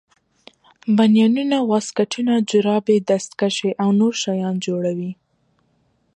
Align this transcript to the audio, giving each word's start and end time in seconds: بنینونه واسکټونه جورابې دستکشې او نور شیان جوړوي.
بنینونه 0.97 1.57
واسکټونه 1.71 2.33
جورابې 2.49 2.95
دستکشې 3.09 3.71
او 3.81 3.89
نور 3.99 4.13
شیان 4.23 4.55
جوړوي. 4.65 5.11